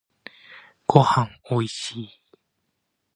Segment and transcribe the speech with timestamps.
[0.87, 2.09] ごはんおいしい